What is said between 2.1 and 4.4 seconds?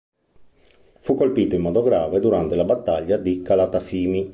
durante la battaglia di Calatafimi.